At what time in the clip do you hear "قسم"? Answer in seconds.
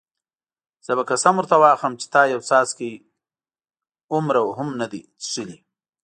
1.11-1.33